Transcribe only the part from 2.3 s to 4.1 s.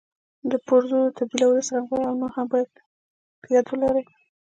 هم باید په یاد ولري.